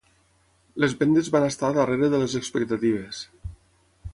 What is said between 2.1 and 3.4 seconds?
de les expectatives.